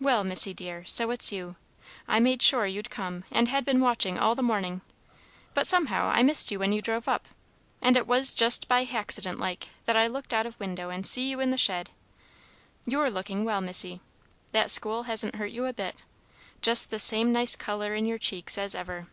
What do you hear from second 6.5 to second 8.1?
you when you drove up, and it